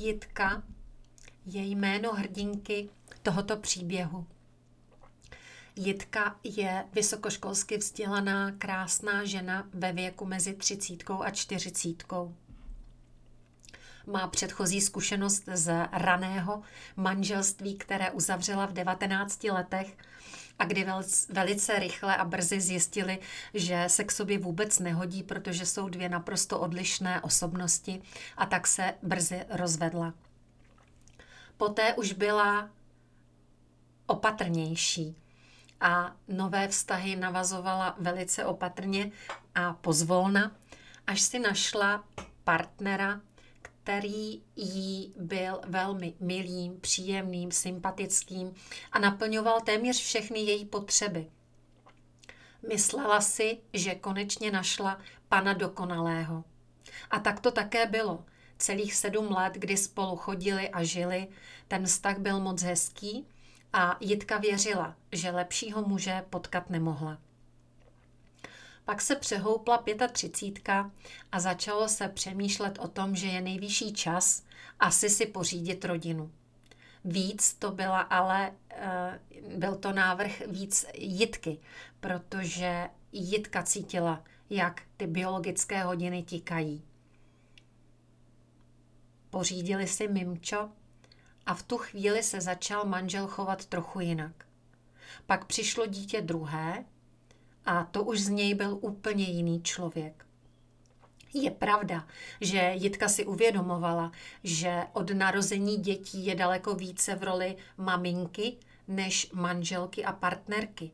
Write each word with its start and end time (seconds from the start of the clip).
Jitka 0.00 0.62
je 1.46 1.62
jméno 1.62 2.12
hrdinky 2.12 2.88
tohoto 3.22 3.56
příběhu. 3.56 4.26
Jitka 5.76 6.36
je 6.44 6.84
vysokoškolsky 6.92 7.76
vzdělaná, 7.76 8.52
krásná 8.52 9.24
žena 9.24 9.68
ve 9.74 9.92
věku 9.92 10.24
mezi 10.24 10.54
třicítkou 10.54 11.22
a 11.22 11.30
čtyřicítkou. 11.30 12.34
Má 14.06 14.28
předchozí 14.28 14.80
zkušenost 14.80 15.48
z 15.54 15.88
raného 15.92 16.62
manželství, 16.96 17.74
které 17.74 18.10
uzavřela 18.10 18.66
v 18.66 18.72
19 18.72 19.44
letech 19.44 19.96
a 20.60 20.64
kdy 20.64 20.86
velice 21.28 21.78
rychle 21.78 22.16
a 22.16 22.24
brzy 22.24 22.60
zjistili, 22.60 23.18
že 23.54 23.84
se 23.86 24.04
k 24.04 24.12
sobě 24.12 24.38
vůbec 24.38 24.78
nehodí, 24.78 25.22
protože 25.22 25.66
jsou 25.66 25.88
dvě 25.88 26.08
naprosto 26.08 26.60
odlišné 26.60 27.20
osobnosti 27.20 28.02
a 28.36 28.46
tak 28.46 28.66
se 28.66 28.94
brzy 29.02 29.44
rozvedla. 29.50 30.14
Poté 31.56 31.94
už 31.94 32.12
byla 32.12 32.70
opatrnější 34.06 35.16
a 35.80 36.16
nové 36.28 36.68
vztahy 36.68 37.16
navazovala 37.16 37.96
velice 37.98 38.44
opatrně 38.44 39.10
a 39.54 39.72
pozvolna, 39.72 40.52
až 41.06 41.20
si 41.20 41.38
našla 41.38 42.04
partnera, 42.44 43.20
který 43.90 44.42
jí 44.56 45.14
byl 45.16 45.60
velmi 45.66 46.14
milým, 46.20 46.80
příjemným, 46.80 47.52
sympatickým 47.52 48.54
a 48.92 48.98
naplňoval 48.98 49.60
téměř 49.60 50.02
všechny 50.02 50.40
její 50.40 50.64
potřeby. 50.64 51.26
Myslela 52.68 53.20
si, 53.20 53.58
že 53.72 53.94
konečně 53.94 54.50
našla 54.50 55.00
pana 55.28 55.52
dokonalého. 55.52 56.44
A 57.10 57.18
tak 57.18 57.40
to 57.40 57.50
také 57.50 57.86
bylo. 57.86 58.24
Celých 58.58 58.94
sedm 58.94 59.30
let, 59.30 59.52
kdy 59.54 59.76
spolu 59.76 60.16
chodili 60.16 60.68
a 60.68 60.84
žili, 60.84 61.28
ten 61.68 61.86
vztah 61.86 62.18
byl 62.18 62.40
moc 62.40 62.62
hezký 62.62 63.26
a 63.72 63.96
Jitka 64.00 64.38
věřila, 64.38 64.96
že 65.12 65.30
lepšího 65.30 65.82
muže 65.82 66.24
potkat 66.30 66.70
nemohla. 66.70 67.18
Pak 68.84 69.02
se 69.02 69.16
přehoupla 69.16 69.84
35 70.12 70.86
a 71.32 71.40
začalo 71.40 71.88
se 71.88 72.08
přemýšlet 72.08 72.78
o 72.78 72.88
tom, 72.88 73.16
že 73.16 73.26
je 73.26 73.40
nejvyšší 73.40 73.92
čas 73.92 74.42
asi 74.80 75.10
si 75.10 75.26
pořídit 75.26 75.84
rodinu. 75.84 76.30
Víc 77.04 77.54
to 77.54 77.70
byla 77.70 78.00
ale, 78.00 78.52
eh, 78.70 79.20
byl 79.56 79.76
to 79.76 79.92
návrh 79.92 80.42
víc 80.46 80.86
Jitky, 80.94 81.58
protože 82.00 82.88
Jitka 83.12 83.62
cítila, 83.62 84.24
jak 84.50 84.82
ty 84.96 85.06
biologické 85.06 85.82
hodiny 85.82 86.22
tikají. 86.22 86.84
Pořídili 89.30 89.86
si 89.86 90.08
mimčo 90.08 90.68
a 91.46 91.54
v 91.54 91.62
tu 91.62 91.78
chvíli 91.78 92.22
se 92.22 92.40
začal 92.40 92.84
manžel 92.84 93.26
chovat 93.26 93.66
trochu 93.66 94.00
jinak. 94.00 94.46
Pak 95.26 95.44
přišlo 95.44 95.86
dítě 95.86 96.20
druhé 96.20 96.84
a 97.64 97.84
to 97.84 98.04
už 98.04 98.20
z 98.20 98.28
něj 98.28 98.54
byl 98.54 98.78
úplně 98.80 99.24
jiný 99.24 99.62
člověk. 99.62 100.26
Je 101.34 101.50
pravda, 101.50 102.06
že 102.40 102.72
Jitka 102.74 103.08
si 103.08 103.26
uvědomovala, 103.26 104.12
že 104.44 104.82
od 104.92 105.10
narození 105.10 105.76
dětí 105.76 106.26
je 106.26 106.34
daleko 106.34 106.74
více 106.74 107.14
v 107.14 107.22
roli 107.22 107.56
maminky 107.76 108.56
než 108.88 109.30
manželky 109.32 110.04
a 110.04 110.12
partnerky. 110.12 110.90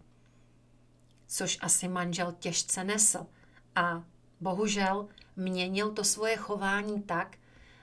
Což 1.26 1.58
asi 1.60 1.88
manžel 1.88 2.34
těžce 2.38 2.84
nesl. 2.84 3.26
A 3.74 4.04
bohužel 4.40 5.08
měnil 5.36 5.90
to 5.90 6.04
svoje 6.04 6.36
chování 6.36 7.02
tak, 7.02 7.36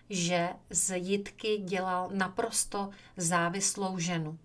že 0.09 0.49
z 0.69 0.97
Jitky 0.97 1.57
dělal 1.57 2.09
naprosto 2.13 2.89
závislou 3.17 3.99
ženu. 3.99 4.39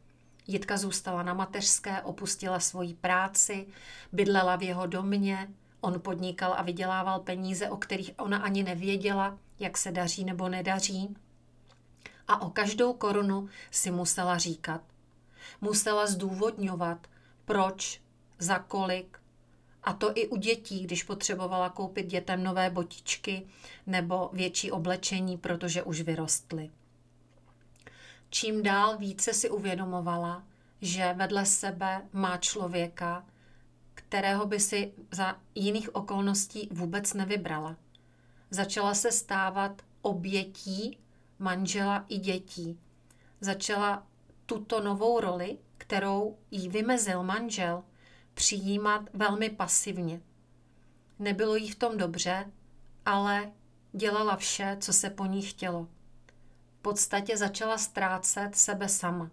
Jitka 0.51 0.77
zůstala 0.77 1.23
na 1.23 1.35
mateřské, 1.35 2.03
opustila 2.03 2.61
svoji 2.61 2.95
práci, 2.95 3.67
bydlela 4.13 4.57
v 4.57 4.63
jeho 4.63 4.87
domě, 4.87 5.49
on 5.81 6.01
podnikal 6.01 6.55
a 6.59 6.63
vydělával 6.63 7.21
peníze, 7.21 7.71
o 7.71 7.77
kterých 7.77 8.11
ona 8.19 8.39
ani 8.39 8.63
nevěděla, 8.63 9.39
jak 9.59 9.79
se 9.79 9.93
daří 9.93 10.25
nebo 10.25 10.49
nedaří. 10.49 11.17
A 12.29 12.43
o 12.43 12.51
každou 12.51 12.93
korunu 12.93 13.49
si 13.71 13.91
musela 13.91 14.39
říkat. 14.39 14.81
Musela 15.61 16.07
zdůvodňovat, 16.07 17.07
proč, 17.45 18.01
za 18.39 18.59
kolik. 18.59 19.19
A 19.83 19.93
to 19.93 20.13
i 20.15 20.29
u 20.29 20.37
dětí, 20.37 20.85
když 20.85 21.03
potřebovala 21.03 21.71
koupit 21.71 22.07
dětem 22.07 22.45
nové 22.45 22.71
botičky 22.71 23.47
nebo 23.87 24.31
větší 24.33 24.71
oblečení, 24.71 25.39
protože 25.39 25.83
už 25.83 26.01
vyrostly 26.01 26.71
čím 28.31 28.63
dál 28.63 28.99
více 28.99 29.33
si 29.33 29.51
uvědomovala, 29.51 30.45
že 30.81 31.15
vedle 31.17 31.47
sebe 31.47 32.03
má 32.13 32.37
člověka, 32.37 33.27
kterého 33.95 34.47
by 34.47 34.61
si 34.61 34.93
za 35.13 35.37
jiných 35.55 35.95
okolností 35.95 36.69
vůbec 36.73 37.15
nevybrala. 37.15 37.77
Začala 38.51 38.95
se 38.95 39.13
stávat 39.13 39.83
obětí 40.03 40.99
manžela 41.39 42.05
i 42.09 42.19
dětí. 42.19 42.81
Začala 43.41 44.07
tuto 44.47 44.81
novou 44.81 45.21
roli, 45.21 45.59
kterou 45.79 46.39
jí 46.51 46.69
vymezil 46.69 47.23
manžel, 47.23 47.83
přijímat 48.35 49.03
velmi 49.13 49.51
pasivně. 49.51 50.21
Nebylo 51.19 51.57
jí 51.57 51.71
v 51.71 51.79
tom 51.79 51.97
dobře, 51.97 52.53
ale 53.07 53.53
dělala 53.93 54.37
vše, 54.37 54.77
co 54.81 54.93
se 54.93 55.11
po 55.11 55.27
ní 55.27 55.43
chtělo 55.43 55.89
podstatě 56.83 57.37
začala 57.37 57.79
ztrácet 57.79 58.57
sebe 58.57 58.89
sama. 58.89 59.31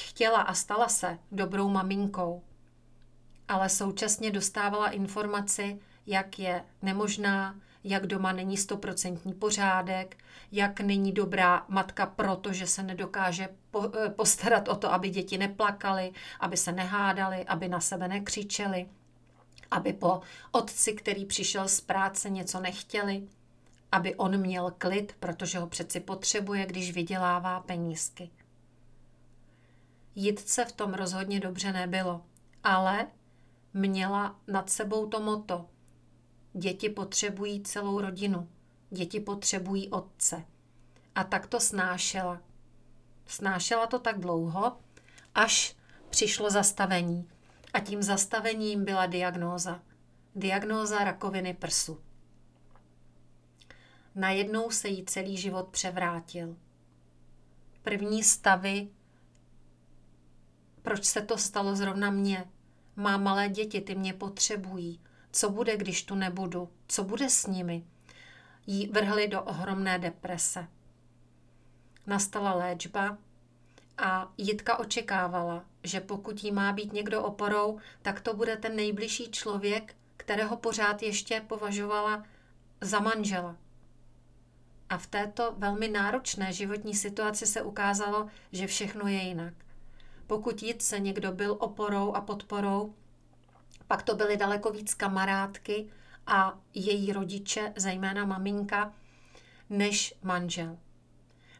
Chtěla 0.00 0.40
a 0.40 0.54
stala 0.54 0.88
se 0.88 1.18
dobrou 1.32 1.68
maminkou, 1.68 2.42
ale 3.48 3.68
současně 3.68 4.30
dostávala 4.30 4.90
informaci, 4.90 5.78
jak 6.06 6.38
je 6.38 6.64
nemožná, 6.82 7.56
jak 7.84 8.06
doma 8.06 8.32
není 8.32 8.56
stoprocentní 8.56 9.32
pořádek, 9.32 10.16
jak 10.52 10.80
není 10.80 11.12
dobrá 11.12 11.64
matka, 11.68 12.06
protože 12.06 12.66
se 12.66 12.82
nedokáže 12.82 13.48
eh, 13.48 14.08
postarat 14.08 14.68
o 14.68 14.76
to, 14.76 14.92
aby 14.92 15.10
děti 15.10 15.38
neplakaly, 15.38 16.12
aby 16.40 16.56
se 16.56 16.72
nehádali, 16.72 17.44
aby 17.44 17.68
na 17.68 17.80
sebe 17.80 18.08
nekřičeli, 18.08 18.88
aby 19.70 19.92
po 19.92 20.20
otci, 20.52 20.92
který 20.92 21.24
přišel 21.24 21.68
z 21.68 21.80
práce, 21.80 22.30
něco 22.30 22.60
nechtěli 22.60 23.28
aby 23.92 24.14
on 24.14 24.38
měl 24.38 24.74
klid, 24.78 25.16
protože 25.20 25.58
ho 25.58 25.66
přeci 25.66 26.00
potřebuje, 26.00 26.66
když 26.66 26.92
vydělává 26.92 27.60
penízky. 27.60 28.30
Jitce 30.14 30.64
v 30.64 30.72
tom 30.72 30.94
rozhodně 30.94 31.40
dobře 31.40 31.72
nebylo, 31.72 32.22
ale 32.64 33.06
měla 33.74 34.40
nad 34.46 34.70
sebou 34.70 35.06
to 35.06 35.20
moto. 35.20 35.66
Děti 36.52 36.88
potřebují 36.88 37.62
celou 37.62 38.00
rodinu, 38.00 38.48
děti 38.90 39.20
potřebují 39.20 39.88
otce. 39.88 40.44
A 41.14 41.24
tak 41.24 41.46
to 41.46 41.60
snášela. 41.60 42.40
Snášela 43.26 43.86
to 43.86 43.98
tak 43.98 44.20
dlouho, 44.20 44.76
až 45.34 45.76
přišlo 46.10 46.50
zastavení. 46.50 47.28
A 47.74 47.80
tím 47.80 48.02
zastavením 48.02 48.84
byla 48.84 49.06
diagnóza. 49.06 49.82
Diagnóza 50.34 51.04
rakoviny 51.04 51.54
prsu. 51.54 52.00
Najednou 54.14 54.70
se 54.70 54.88
jí 54.88 55.04
celý 55.04 55.36
život 55.36 55.68
převrátil. 55.68 56.56
První 57.82 58.22
stavy, 58.22 58.88
proč 60.82 61.04
se 61.04 61.22
to 61.22 61.38
stalo 61.38 61.76
zrovna 61.76 62.10
mně? 62.10 62.44
Má 62.96 63.16
malé 63.16 63.48
děti, 63.48 63.80
ty 63.80 63.94
mě 63.94 64.14
potřebují. 64.14 65.00
Co 65.32 65.50
bude, 65.50 65.76
když 65.76 66.02
tu 66.02 66.14
nebudu? 66.14 66.68
Co 66.88 67.04
bude 67.04 67.30
s 67.30 67.46
nimi? 67.46 67.84
Jí 68.66 68.86
vrhli 68.86 69.28
do 69.28 69.42
ohromné 69.42 69.98
deprese. 69.98 70.68
Nastala 72.06 72.54
léčba 72.54 73.18
a 73.98 74.32
Jitka 74.38 74.78
očekávala, 74.78 75.64
že 75.84 76.00
pokud 76.00 76.44
jí 76.44 76.52
má 76.52 76.72
být 76.72 76.92
někdo 76.92 77.22
oporou, 77.22 77.78
tak 78.02 78.20
to 78.20 78.34
bude 78.34 78.56
ten 78.56 78.76
nejbližší 78.76 79.30
člověk, 79.30 79.96
kterého 80.16 80.56
pořád 80.56 81.02
ještě 81.02 81.44
považovala 81.48 82.24
za 82.80 83.00
manžela. 83.00 83.56
A 84.92 84.98
v 84.98 85.06
této 85.06 85.54
velmi 85.58 85.88
náročné 85.88 86.52
životní 86.52 86.94
situaci 86.94 87.46
se 87.46 87.62
ukázalo, 87.62 88.28
že 88.52 88.66
všechno 88.66 89.08
je 89.08 89.18
jinak. 89.18 89.54
Pokud 90.26 90.64
se 90.78 91.00
někdo 91.00 91.32
byl 91.32 91.56
oporou 91.60 92.12
a 92.14 92.20
podporou, 92.20 92.94
pak 93.86 94.02
to 94.02 94.14
byly 94.14 94.36
daleko 94.36 94.70
víc 94.70 94.94
kamarádky 94.94 95.90
a 96.26 96.58
její 96.74 97.12
rodiče, 97.12 97.72
zejména 97.76 98.24
maminka, 98.24 98.92
než 99.70 100.14
manžel. 100.22 100.78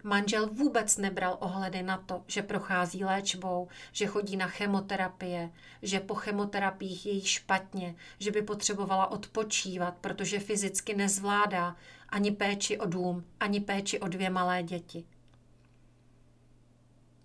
Manžel 0.05 0.47
vůbec 0.47 0.97
nebral 0.97 1.37
ohledy 1.41 1.83
na 1.83 1.97
to, 1.97 2.25
že 2.27 2.43
prochází 2.43 3.05
léčbou, 3.05 3.69
že 3.93 4.07
chodí 4.07 4.37
na 4.37 4.47
chemoterapie, 4.47 5.51
že 5.83 6.01
po 6.01 6.15
chemoterapiích 6.15 7.07
je 7.07 7.13
jí 7.13 7.25
špatně, 7.25 7.95
že 8.19 8.31
by 8.31 8.43
potřebovala 8.43 9.11
odpočívat, 9.11 9.95
protože 10.01 10.41
fyzicky 10.41 10.95
nezvládá 10.95 11.77
ani 12.09 12.31
péči 12.31 12.79
o 12.79 12.87
dům, 12.87 13.25
ani 13.41 13.61
péči 13.61 14.01
o 14.01 14.09
dvě 14.09 14.31
malé 14.31 14.63
děti. 14.63 15.05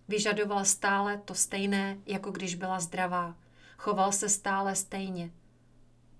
Vyžadoval 0.07 0.65
stále 0.65 1.17
to 1.17 1.35
stejné, 1.35 1.97
jako 2.05 2.31
když 2.31 2.55
byla 2.55 2.79
zdravá. 2.79 3.35
Choval 3.77 4.11
se 4.11 4.29
stále 4.29 4.75
stejně. 4.75 5.31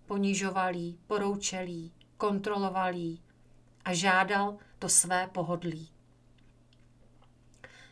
Ponižoval 0.06 0.75
jí, 0.75 1.00
poroučel 1.07 1.68
jí, 1.68 1.92
kontroloval 2.18 2.94
jí 2.94 3.21
a 3.86 3.94
žádal 3.94 4.57
to 4.80 4.89
své 4.89 5.27
pohodlí. 5.27 5.96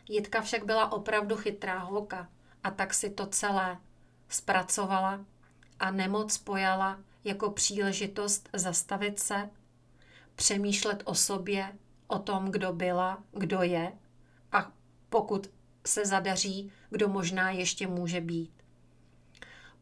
Jitka 0.08 0.40
však 0.40 0.64
byla 0.64 0.92
opravdu 0.92 1.36
chytrá 1.36 1.78
holka 1.78 2.28
a 2.64 2.70
tak 2.70 2.94
si 2.94 3.10
to 3.10 3.26
celé 3.26 3.78
zpracovala 4.28 5.24
a 5.80 5.90
nemoc 5.90 6.38
pojala 6.38 6.98
jako 7.24 7.50
příležitost 7.50 8.48
zastavit 8.52 9.18
se, 9.18 9.50
přemýšlet 10.34 11.02
o 11.04 11.14
sobě, 11.14 11.76
o 12.06 12.18
tom, 12.18 12.50
kdo 12.50 12.72
byla, 12.72 13.22
kdo 13.32 13.62
je 13.62 13.92
a 14.52 14.72
pokud 15.08 15.50
se 15.86 16.06
zadaří, 16.06 16.72
kdo 16.90 17.08
možná 17.08 17.50
ještě 17.50 17.86
může 17.86 18.20
být. 18.20 18.50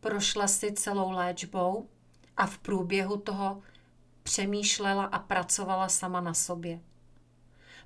Prošla 0.01 0.49
si 0.49 0.73
celou 0.73 1.11
léčbou 1.11 1.89
a 2.37 2.47
v 2.47 2.59
průběhu 2.59 3.17
toho 3.17 3.63
přemýšlela 4.23 5.05
a 5.05 5.19
pracovala 5.19 5.89
sama 5.89 6.21
na 6.21 6.35
sobě. 6.35 6.81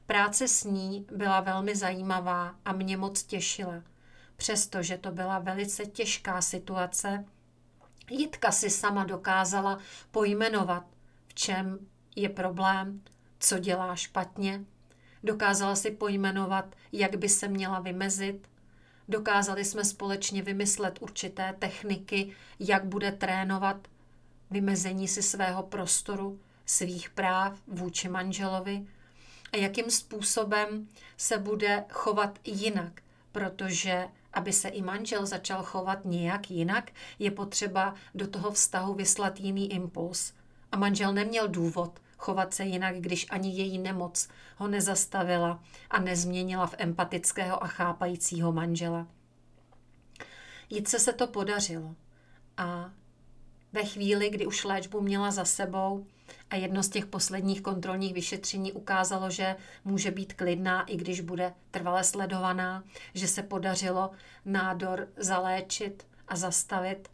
Práce 0.08 0.48
s 0.48 0.64
ní 0.64 1.06
byla 1.12 1.40
velmi 1.40 1.76
zajímavá 1.76 2.54
a 2.64 2.72
mě 2.72 2.96
moc 2.96 3.22
těšila, 3.22 3.82
přestože 4.36 4.98
to 4.98 5.12
byla 5.12 5.38
velice 5.38 5.86
těžká 5.86 6.42
situace. 6.42 7.24
Jitka 8.10 8.52
si 8.52 8.70
sama 8.70 9.04
dokázala 9.04 9.78
pojmenovat, 10.10 10.84
v 11.26 11.34
čem 11.34 11.78
je 12.16 12.28
problém, 12.28 13.02
co 13.38 13.58
dělá 13.58 13.96
špatně. 13.96 14.64
Dokázala 15.24 15.76
si 15.76 15.90
pojmenovat, 15.90 16.76
jak 16.92 17.16
by 17.16 17.28
se 17.28 17.48
měla 17.48 17.80
vymezit. 17.80 18.48
Dokázali 19.08 19.64
jsme 19.64 19.84
společně 19.84 20.42
vymyslet 20.42 20.98
určité 21.02 21.54
techniky, 21.58 22.32
jak 22.60 22.84
bude 22.84 23.12
trénovat 23.12 23.88
vymezení 24.50 25.08
si 25.08 25.22
svého 25.22 25.62
prostoru, 25.62 26.40
svých 26.66 27.10
práv 27.10 27.62
vůči 27.66 28.08
manželovi 28.08 28.86
a 29.52 29.56
jakým 29.56 29.90
způsobem 29.90 30.88
se 31.16 31.38
bude 31.38 31.84
chovat 31.90 32.38
jinak, 32.44 33.02
protože 33.32 34.08
aby 34.32 34.52
se 34.52 34.68
i 34.68 34.82
manžel 34.82 35.26
začal 35.26 35.62
chovat 35.62 35.98
nějak 36.04 36.50
jinak, 36.50 36.90
je 37.18 37.30
potřeba 37.30 37.94
do 38.14 38.26
toho 38.26 38.50
vztahu 38.50 38.94
vyslat 38.94 39.40
jiný 39.40 39.72
impuls. 39.72 40.32
A 40.72 40.76
manžel 40.76 41.12
neměl 41.12 41.48
důvod 41.48 42.00
chovat 42.18 42.54
se 42.54 42.64
jinak, 42.64 42.96
když 42.96 43.26
ani 43.30 43.50
její 43.54 43.78
nemoc 43.78 44.28
ho 44.56 44.68
nezastavila 44.68 45.62
a 45.90 46.00
nezměnila 46.00 46.66
v 46.66 46.74
empatického 46.78 47.64
a 47.64 47.66
chápajícího 47.66 48.52
manžela. 48.52 49.06
Jitce 50.70 50.98
se 50.98 51.12
to 51.12 51.26
podařilo 51.26 51.94
a 52.56 52.90
ve 53.72 53.84
chvíli, 53.84 54.30
kdy 54.30 54.46
už 54.46 54.64
léčbu 54.64 55.00
měla 55.00 55.30
za 55.30 55.44
sebou 55.44 56.06
a 56.50 56.56
jedno 56.56 56.82
z 56.82 56.88
těch 56.88 57.06
posledních 57.06 57.62
kontrolních 57.62 58.14
vyšetření 58.14 58.72
ukázalo, 58.72 59.30
že 59.30 59.56
může 59.84 60.10
být 60.10 60.32
klidná, 60.32 60.82
i 60.82 60.96
když 60.96 61.20
bude 61.20 61.54
trvale 61.70 62.04
sledovaná, 62.04 62.84
že 63.14 63.28
se 63.28 63.42
podařilo 63.42 64.10
nádor 64.44 65.08
zaléčit 65.16 66.06
a 66.28 66.36
zastavit, 66.36 67.08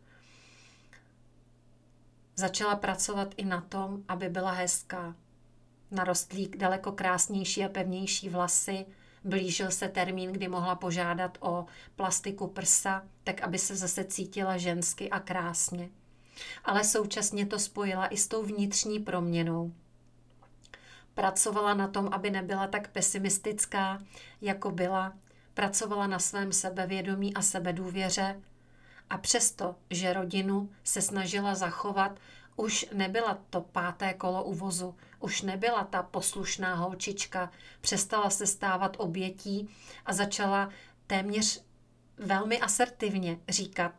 začala 2.36 2.76
pracovat 2.76 3.34
i 3.36 3.44
na 3.44 3.60
tom, 3.60 4.02
aby 4.08 4.28
byla 4.28 4.50
hezká. 4.50 5.14
Narostlí 5.90 6.48
daleko 6.56 6.92
krásnější 6.92 7.64
a 7.64 7.68
pevnější 7.68 8.28
vlasy, 8.28 8.86
blížil 9.24 9.70
se 9.70 9.88
termín, 9.88 10.32
kdy 10.32 10.48
mohla 10.48 10.74
požádat 10.74 11.38
o 11.40 11.66
plastiku 11.96 12.46
prsa, 12.46 13.02
tak 13.24 13.40
aby 13.40 13.58
se 13.58 13.76
zase 13.76 14.04
cítila 14.04 14.56
žensky 14.56 15.10
a 15.10 15.20
krásně. 15.20 15.90
Ale 16.64 16.84
současně 16.84 17.46
to 17.46 17.58
spojila 17.58 18.06
i 18.06 18.16
s 18.16 18.28
tou 18.28 18.42
vnitřní 18.42 18.98
proměnou. 18.98 19.72
Pracovala 21.14 21.74
na 21.74 21.88
tom, 21.88 22.08
aby 22.12 22.30
nebyla 22.30 22.66
tak 22.66 22.88
pesimistická, 22.88 24.02
jako 24.40 24.70
byla. 24.70 25.12
Pracovala 25.54 26.06
na 26.06 26.18
svém 26.18 26.52
sebevědomí 26.52 27.34
a 27.34 27.42
sebedůvěře, 27.42 28.40
a 29.10 29.18
přesto, 29.18 29.76
že 29.90 30.12
rodinu 30.12 30.70
se 30.84 31.02
snažila 31.02 31.54
zachovat, 31.54 32.20
už 32.56 32.86
nebyla 32.92 33.38
to 33.50 33.60
páté 33.60 34.14
kolo 34.14 34.44
uvozu, 34.44 34.94
už 35.20 35.42
nebyla 35.42 35.84
ta 35.84 36.02
poslušná 36.02 36.74
holčička, 36.74 37.50
přestala 37.80 38.30
se 38.30 38.46
stávat 38.46 38.96
obětí 38.98 39.68
a 40.06 40.12
začala 40.12 40.68
téměř 41.06 41.64
velmi 42.16 42.60
asertivně 42.60 43.38
říkat, 43.48 43.92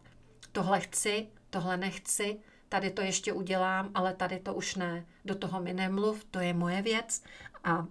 tohle 0.52 0.80
chci, 0.80 1.28
tohle 1.50 1.78
nechci, 1.78 2.40
tady 2.70 2.92
to 2.92 3.02
ještě 3.02 3.34
udělám, 3.34 3.92
ale 3.94 4.14
tady 4.14 4.40
to 4.40 4.54
už 4.54 4.76
ne, 4.76 5.06
do 5.26 5.36
toho 5.36 5.62
mi 5.62 5.74
nemluv, 5.74 6.24
to 6.32 6.40
je 6.40 6.54
moje 6.54 6.82
věc 6.82 7.24
a 7.64 7.88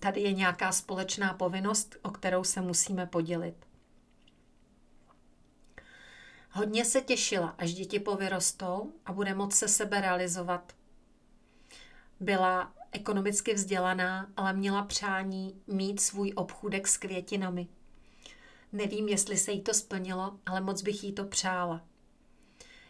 tady 0.00 0.20
je 0.20 0.32
nějaká 0.32 0.72
společná 0.72 1.34
povinnost, 1.34 1.96
o 2.02 2.10
kterou 2.10 2.44
se 2.44 2.60
musíme 2.60 3.06
podělit. 3.06 3.54
Hodně 6.50 6.84
se 6.84 7.00
těšila, 7.00 7.54
až 7.58 7.74
děti 7.74 8.00
povyrostou 8.00 8.92
a 9.06 9.12
bude 9.12 9.34
moct 9.34 9.56
se 9.56 9.68
sebe 9.68 10.00
realizovat. 10.00 10.72
Byla 12.20 12.72
ekonomicky 12.92 13.54
vzdělaná, 13.54 14.30
ale 14.36 14.52
měla 14.52 14.82
přání 14.82 15.62
mít 15.66 16.00
svůj 16.00 16.32
obchůdek 16.36 16.88
s 16.88 16.96
květinami. 16.96 17.68
Nevím, 18.72 19.08
jestli 19.08 19.36
se 19.36 19.52
jí 19.52 19.60
to 19.60 19.74
splnilo, 19.74 20.38
ale 20.46 20.60
moc 20.60 20.82
bych 20.82 21.04
jí 21.04 21.12
to 21.12 21.24
přála. 21.24 21.87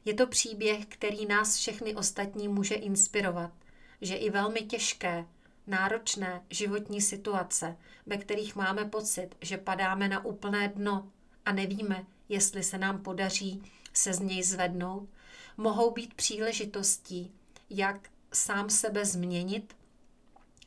Je 0.09 0.15
to 0.15 0.27
příběh, 0.27 0.87
který 0.87 1.27
nás 1.27 1.57
všechny 1.57 1.95
ostatní 1.95 2.49
může 2.49 2.75
inspirovat, 2.75 3.53
že 4.01 4.15
i 4.15 4.31
velmi 4.31 4.61
těžké, 4.61 5.27
náročné 5.67 6.43
životní 6.51 7.01
situace, 7.01 7.77
ve 8.07 8.17
kterých 8.17 8.57
máme 8.57 8.85
pocit, 8.85 9.29
že 9.41 9.59
padáme 9.59 10.09
na 10.09 10.25
úplné 10.25 10.69
dno 10.69 11.13
a 11.45 11.53
nevíme, 11.53 12.07
jestli 12.29 12.63
se 12.63 12.79
nám 12.79 13.03
podaří 13.03 13.63
se 13.93 14.15
z 14.15 14.21
něj 14.21 14.43
zvednout, 14.43 15.09
mohou 15.57 15.91
být 15.91 16.15
příležitostí, 16.15 17.33
jak 17.71 18.09
sám 18.33 18.71
sebe 18.71 19.05
změnit 19.05 19.77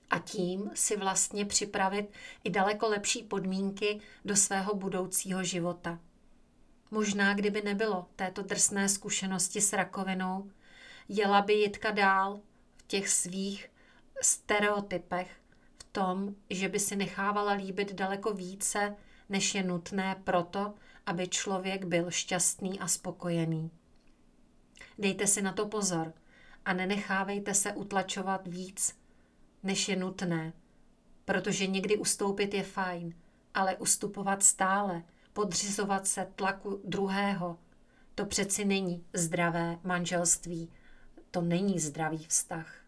a 0.10 0.20
tím 0.20 0.72
si 0.74 0.98
vlastně 0.98 1.46
připravit 1.46 2.10
i 2.44 2.50
daleko 2.50 2.90
lepší 2.90 3.24
podmínky 3.24 4.00
do 4.26 4.36
svého 4.36 4.76
budoucího 4.76 5.44
života. 5.44 6.00
Možná, 6.92 7.33
kdyby 7.33 7.62
nebylo 7.62 8.07
této 8.16 8.42
drsné 8.42 8.90
zkušenosti 8.90 9.62
s 9.62 9.74
rakovinou, 9.74 10.52
jela 11.10 11.42
by 11.42 11.54
Jitka 11.54 11.92
dál 11.92 12.42
v 12.78 12.88
těch 12.88 13.10
svých 13.10 13.71
stereotypech, 14.21 15.31
v 15.78 15.83
tom, 15.83 16.36
že 16.50 16.69
by 16.69 16.80
si 16.80 16.95
nechávala 16.95 17.54
líbit 17.54 17.94
daleko 17.94 18.33
více, 18.33 18.95
než 19.30 19.56
je 19.56 19.64
nutné 19.64 20.16
proto, 20.24 20.74
aby 21.06 21.28
člověk 21.28 21.86
byl 21.86 22.12
šťastný 22.12 22.80
a 22.80 22.88
spokojený. 22.88 23.71
Dejte 24.98 25.28
si 25.28 25.42
na 25.42 25.54
to 25.54 25.66
pozor 25.66 26.14
a 26.66 26.74
nenechávejte 26.74 27.54
se 27.54 27.74
utlačovat 27.74 28.48
víc, 28.48 29.00
než 29.64 29.90
je 29.90 29.95
nutné, 29.95 30.54
protože 31.26 31.68
někdy 31.68 31.98
ustoupit 31.98 32.54
je 32.54 32.64
fajn, 32.64 33.16
ale 33.54 33.76
ustupovat 33.76 34.44
stále, 34.44 35.04
podřizovat 35.33 36.07
se 36.07 36.28
tlaku 36.35 36.81
druhého, 36.83 37.57
to 38.16 38.26
přeci 38.26 38.66
není 38.66 39.06
zdravé 39.14 39.78
manželství, 39.83 40.69
to 41.31 41.42
není 41.42 41.80
zdravý 41.80 42.26
vztah. 42.28 42.81